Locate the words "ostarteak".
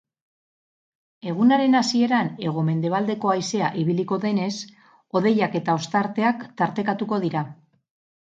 5.83-6.47